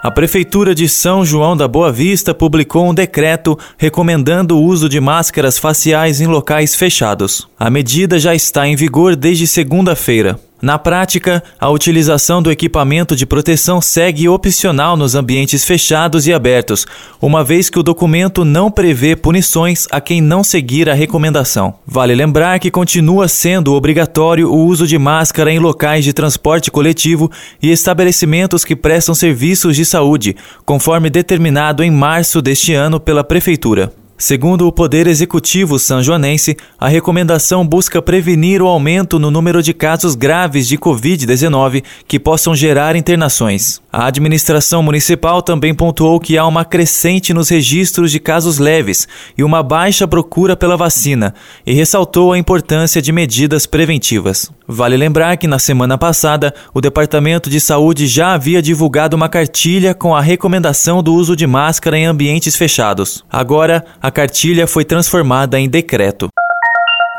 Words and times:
A 0.00 0.12
Prefeitura 0.12 0.76
de 0.76 0.88
São 0.88 1.24
João 1.24 1.56
da 1.56 1.66
Boa 1.66 1.90
Vista 1.90 2.32
publicou 2.32 2.88
um 2.88 2.94
decreto 2.94 3.58
recomendando 3.76 4.56
o 4.56 4.62
uso 4.62 4.88
de 4.88 5.00
máscaras 5.00 5.58
faciais 5.58 6.20
em 6.20 6.26
locais 6.26 6.76
fechados. 6.76 7.48
A 7.58 7.68
medida 7.68 8.16
já 8.16 8.32
está 8.32 8.68
em 8.68 8.76
vigor 8.76 9.16
desde 9.16 9.44
segunda-feira. 9.44 10.38
Na 10.60 10.76
prática, 10.76 11.40
a 11.60 11.70
utilização 11.70 12.42
do 12.42 12.50
equipamento 12.50 13.14
de 13.14 13.24
proteção 13.24 13.80
segue 13.80 14.28
opcional 14.28 14.96
nos 14.96 15.14
ambientes 15.14 15.64
fechados 15.64 16.26
e 16.26 16.32
abertos, 16.32 16.84
uma 17.22 17.44
vez 17.44 17.70
que 17.70 17.78
o 17.78 17.82
documento 17.82 18.44
não 18.44 18.68
prevê 18.68 19.14
punições 19.14 19.86
a 19.88 20.00
quem 20.00 20.20
não 20.20 20.42
seguir 20.42 20.90
a 20.90 20.94
recomendação. 20.94 21.74
Vale 21.86 22.12
lembrar 22.12 22.58
que 22.58 22.72
continua 22.72 23.28
sendo 23.28 23.72
obrigatório 23.72 24.50
o 24.50 24.66
uso 24.66 24.84
de 24.84 24.98
máscara 24.98 25.52
em 25.52 25.60
locais 25.60 26.04
de 26.04 26.12
transporte 26.12 26.72
coletivo 26.72 27.30
e 27.62 27.70
estabelecimentos 27.70 28.64
que 28.64 28.74
prestam 28.74 29.14
serviços 29.14 29.76
de 29.76 29.84
saúde, 29.84 30.34
conforme 30.66 31.08
determinado 31.08 31.84
em 31.84 31.90
março 31.90 32.42
deste 32.42 32.74
ano 32.74 32.98
pela 32.98 33.22
Prefeitura. 33.22 33.92
Segundo 34.20 34.66
o 34.66 34.72
Poder 34.72 35.06
Executivo 35.06 35.78
sanjoanense, 35.78 36.56
a 36.76 36.88
recomendação 36.88 37.64
busca 37.64 38.02
prevenir 38.02 38.60
o 38.60 38.66
aumento 38.66 39.16
no 39.16 39.30
número 39.30 39.62
de 39.62 39.72
casos 39.72 40.16
graves 40.16 40.66
de 40.66 40.76
Covid-19 40.76 41.84
que 42.04 42.18
possam 42.18 42.52
gerar 42.52 42.96
internações. 42.96 43.80
A 43.92 44.06
administração 44.06 44.82
municipal 44.82 45.40
também 45.40 45.72
pontuou 45.72 46.18
que 46.18 46.36
há 46.36 46.44
uma 46.44 46.64
crescente 46.64 47.32
nos 47.32 47.48
registros 47.48 48.10
de 48.10 48.18
casos 48.18 48.58
leves 48.58 49.06
e 49.36 49.44
uma 49.44 49.62
baixa 49.62 50.08
procura 50.08 50.56
pela 50.56 50.76
vacina 50.76 51.32
e 51.64 51.72
ressaltou 51.72 52.32
a 52.32 52.38
importância 52.38 53.00
de 53.00 53.12
medidas 53.12 53.66
preventivas. 53.66 54.50
Vale 54.70 54.98
lembrar 54.98 55.34
que 55.38 55.48
na 55.48 55.58
semana 55.58 55.96
passada, 55.96 56.52
o 56.74 56.80
Departamento 56.82 57.48
de 57.48 57.58
Saúde 57.58 58.06
já 58.06 58.34
havia 58.34 58.60
divulgado 58.60 59.16
uma 59.16 59.26
cartilha 59.26 59.94
com 59.94 60.14
a 60.14 60.20
recomendação 60.20 61.02
do 61.02 61.14
uso 61.14 61.34
de 61.34 61.46
máscara 61.46 61.96
em 61.96 62.04
ambientes 62.04 62.54
fechados. 62.54 63.24
Agora, 63.32 63.82
a 63.98 64.10
cartilha 64.10 64.66
foi 64.66 64.84
transformada 64.84 65.58
em 65.58 65.70
decreto. 65.70 66.28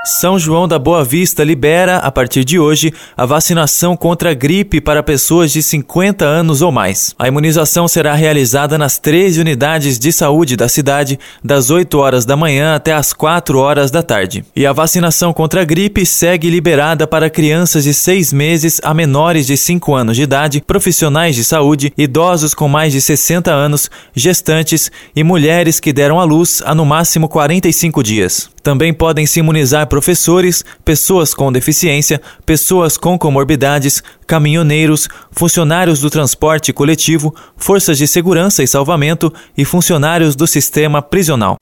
São 0.06 0.40
João 0.40 0.66
da 0.66 0.80
Boa 0.80 1.04
Vista 1.04 1.44
libera, 1.44 1.98
a 1.98 2.10
partir 2.10 2.46
de 2.46 2.58
hoje, 2.58 2.94
a 3.18 3.26
vacinação 3.26 3.98
contra 3.98 4.32
a 4.32 4.34
gripe 4.34 4.80
para 4.80 5.04
pessoas 5.04 5.52
de 5.52 5.62
50 5.62 6.24
anos 6.24 6.62
ou 6.62 6.72
mais. 6.72 7.14
A 7.20 7.28
imunização 7.28 7.86
será 7.86 8.14
realizada 8.14 8.78
nas 8.78 8.98
13 8.98 9.42
unidades 9.42 10.00
de 10.00 10.14
saúde 10.14 10.56
da 10.56 10.70
cidade, 10.70 11.20
das 11.44 11.70
8 11.70 11.98
horas 11.98 12.26
da 12.26 12.38
manhã 12.38 12.76
até 12.76 12.94
as 12.94 13.12
4 13.12 13.60
horas 13.60 13.92
da 13.92 14.02
tarde. 14.02 14.46
E 14.56 14.66
a 14.66 14.72
vacinação 14.72 15.34
contra 15.34 15.62
a 15.62 15.66
gripe 15.66 16.06
segue 16.06 16.50
liberada 16.50 17.06
para 17.06 17.30
crianças 17.30 17.84
de 17.84 17.94
6 17.94 18.32
meses 18.32 18.80
a 18.82 18.94
menores 18.94 19.46
de 19.46 19.58
5 19.58 19.94
anos 19.94 20.16
de 20.16 20.24
idade, 20.24 20.64
profissionais 20.66 21.36
de 21.36 21.44
saúde, 21.44 21.94
idosos 21.98 22.54
com 22.54 22.70
mais 22.70 22.94
de 22.94 23.02
60 23.02 23.52
anos, 23.52 23.92
gestantes 24.16 24.90
e 25.14 25.26
mulheres 25.26 25.78
que 25.78 25.92
deram 25.92 26.22
à 26.22 26.24
luz 26.24 26.64
há 26.66 26.74
no 26.74 26.86
máximo 26.86 27.28
45 27.28 28.02
dias. 28.02 28.50
Também 28.62 28.94
podem 28.94 29.26
se 29.26 29.40
imunizar 29.40 29.88
professores, 29.88 30.64
pessoas 30.84 31.34
com 31.34 31.52
deficiência, 31.52 32.22
pessoas 32.46 32.98
com 32.98 33.18
comorbidades, 33.18 34.04
caminhoneiros, 34.28 35.08
funcionários 35.32 36.00
do 36.00 36.10
transporte 36.10 36.74
coletivo, 36.74 37.34
forças 37.58 37.98
de 37.98 38.08
segurança 38.08 38.62
e 38.64 38.68
salvamento 38.68 39.34
e 39.58 39.66
funcionários 39.66 40.36
do 40.36 40.46
sistema 40.46 41.02
prisional. 41.02 41.58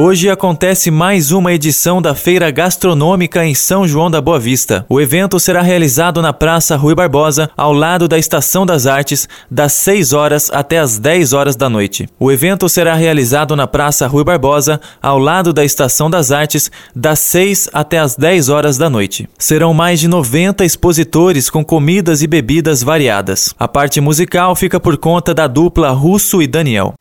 Hoje 0.00 0.30
acontece 0.30 0.92
mais 0.92 1.32
uma 1.32 1.52
edição 1.52 2.00
da 2.00 2.14
Feira 2.14 2.52
Gastronômica 2.52 3.44
em 3.44 3.52
São 3.52 3.84
João 3.84 4.08
da 4.08 4.20
Boa 4.20 4.38
Vista. 4.38 4.86
O 4.88 5.00
evento 5.00 5.40
será 5.40 5.60
realizado 5.60 6.22
na 6.22 6.32
Praça 6.32 6.76
Rui 6.76 6.94
Barbosa, 6.94 7.50
ao 7.56 7.72
lado 7.72 8.06
da 8.06 8.16
Estação 8.16 8.64
das 8.64 8.86
Artes, 8.86 9.28
das 9.50 9.72
6 9.72 10.12
horas 10.12 10.50
até 10.52 10.78
as 10.78 11.00
10 11.00 11.32
horas 11.32 11.56
da 11.56 11.68
noite. 11.68 12.08
O 12.16 12.30
evento 12.30 12.68
será 12.68 12.94
realizado 12.94 13.56
na 13.56 13.66
Praça 13.66 14.06
Rui 14.06 14.22
Barbosa, 14.22 14.80
ao 15.02 15.18
lado 15.18 15.52
da 15.52 15.64
Estação 15.64 16.08
das 16.08 16.30
Artes, 16.30 16.70
das 16.94 17.18
6 17.18 17.68
até 17.72 17.98
as 17.98 18.14
10 18.14 18.50
horas 18.50 18.78
da 18.78 18.88
noite. 18.88 19.28
Serão 19.36 19.74
mais 19.74 19.98
de 19.98 20.06
90 20.06 20.64
expositores 20.64 21.50
com 21.50 21.64
comidas 21.64 22.22
e 22.22 22.28
bebidas 22.28 22.84
variadas. 22.84 23.52
A 23.58 23.66
parte 23.66 24.00
musical 24.00 24.54
fica 24.54 24.78
por 24.78 24.96
conta 24.96 25.34
da 25.34 25.48
dupla 25.48 25.90
Russo 25.90 26.40
e 26.40 26.46
Daniel. 26.46 26.94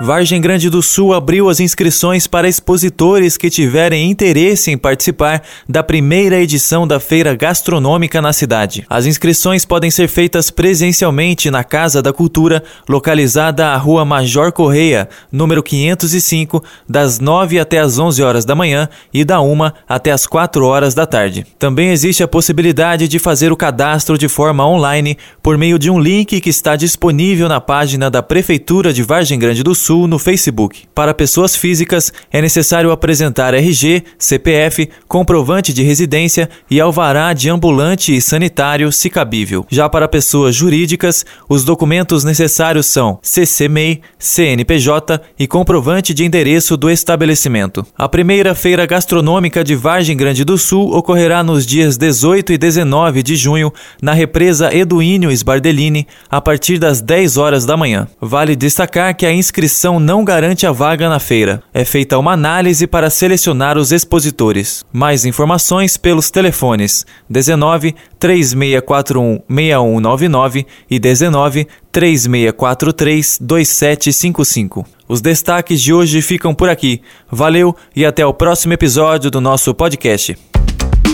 Vargem 0.00 0.40
Grande 0.40 0.70
do 0.70 0.80
Sul 0.80 1.12
abriu 1.12 1.48
as 1.48 1.58
inscrições 1.58 2.28
para 2.28 2.48
expositores 2.48 3.36
que 3.36 3.50
tiverem 3.50 4.08
interesse 4.08 4.70
em 4.70 4.78
participar 4.78 5.42
da 5.68 5.82
primeira 5.82 6.40
edição 6.40 6.86
da 6.86 7.00
feira 7.00 7.34
gastronômica 7.34 8.22
na 8.22 8.32
cidade. 8.32 8.86
As 8.88 9.06
inscrições 9.06 9.64
podem 9.64 9.90
ser 9.90 10.06
feitas 10.06 10.50
presencialmente 10.50 11.50
na 11.50 11.64
Casa 11.64 12.00
da 12.00 12.12
Cultura, 12.12 12.62
localizada 12.88 13.66
à 13.66 13.76
Rua 13.76 14.04
Major 14.04 14.52
Correia, 14.52 15.08
número 15.32 15.64
505, 15.64 16.62
das 16.88 17.18
9 17.18 17.58
até 17.58 17.80
as 17.80 17.98
11 17.98 18.22
horas 18.22 18.44
da 18.44 18.54
manhã 18.54 18.88
e 19.12 19.24
da 19.24 19.40
1 19.40 19.72
até 19.88 20.12
as 20.12 20.28
4 20.28 20.64
horas 20.64 20.94
da 20.94 21.06
tarde. 21.06 21.44
Também 21.58 21.88
existe 21.88 22.22
a 22.22 22.28
possibilidade 22.28 23.08
de 23.08 23.18
fazer 23.18 23.50
o 23.50 23.56
cadastro 23.56 24.16
de 24.16 24.28
forma 24.28 24.64
online 24.64 25.18
por 25.42 25.58
meio 25.58 25.76
de 25.76 25.90
um 25.90 25.98
link 25.98 26.40
que 26.40 26.50
está 26.50 26.76
disponível 26.76 27.48
na 27.48 27.60
página 27.60 28.08
da 28.08 28.22
Prefeitura 28.22 28.92
de 28.92 29.02
Vargem 29.02 29.40
Grande 29.40 29.64
do 29.64 29.74
Sul 29.74 29.87
Sul 29.88 30.06
no 30.06 30.18
Facebook. 30.18 30.82
Para 30.94 31.14
pessoas 31.14 31.56
físicas, 31.56 32.12
é 32.30 32.42
necessário 32.42 32.90
apresentar 32.90 33.54
RG, 33.54 34.02
CPF, 34.18 34.86
comprovante 35.08 35.72
de 35.72 35.82
residência 35.82 36.50
e 36.70 36.78
alvará 36.78 37.32
de 37.32 37.48
ambulante 37.48 38.14
e 38.14 38.20
sanitário, 38.20 38.92
se 38.92 39.08
cabível. 39.08 39.64
Já 39.70 39.88
para 39.88 40.06
pessoas 40.06 40.54
jurídicas, 40.54 41.24
os 41.48 41.64
documentos 41.64 42.22
necessários 42.22 42.84
são 42.84 43.18
CCMEI, 43.22 44.02
CNPJ 44.18 45.22
e 45.38 45.46
comprovante 45.46 46.12
de 46.12 46.22
endereço 46.22 46.76
do 46.76 46.90
estabelecimento. 46.90 47.86
A 47.96 48.10
primeira 48.10 48.54
feira 48.54 48.84
gastronômica 48.84 49.64
de 49.64 49.74
Vargem 49.74 50.18
Grande 50.18 50.44
do 50.44 50.58
Sul 50.58 50.94
ocorrerá 50.94 51.42
nos 51.42 51.64
dias 51.64 51.96
18 51.96 52.52
e 52.52 52.58
19 52.58 53.22
de 53.22 53.36
junho 53.36 53.72
na 54.02 54.12
represa 54.12 54.70
Eduínio 54.70 55.30
Sbardellini, 55.30 56.06
a 56.30 56.42
partir 56.42 56.78
das 56.78 57.00
10 57.00 57.38
horas 57.38 57.64
da 57.64 57.74
manhã. 57.74 58.06
Vale 58.20 58.54
destacar 58.54 59.16
que 59.16 59.24
a 59.24 59.32
inscrição 59.32 59.77
inscrição 59.78 60.00
não 60.00 60.24
garante 60.24 60.66
a 60.66 60.72
vaga 60.72 61.08
na 61.08 61.20
feira. 61.20 61.62
É 61.72 61.84
feita 61.84 62.18
uma 62.18 62.32
análise 62.32 62.84
para 62.86 63.08
selecionar 63.10 63.78
os 63.78 63.92
expositores. 63.92 64.84
Mais 64.92 65.24
informações 65.24 65.96
pelos 65.96 66.30
telefones 66.30 67.06
19 67.30 67.94
3641 68.18 69.40
6199 69.48 70.66
e 70.90 70.98
19 70.98 71.68
3643 71.92 73.38
2755. 73.40 74.84
Os 75.06 75.20
destaques 75.20 75.80
de 75.80 75.94
hoje 75.94 76.20
ficam 76.22 76.52
por 76.52 76.68
aqui. 76.68 77.00
Valeu 77.30 77.74
e 77.94 78.04
até 78.04 78.26
o 78.26 78.34
próximo 78.34 78.72
episódio 78.72 79.30
do 79.30 79.40
nosso 79.40 79.72
podcast. 79.72 80.36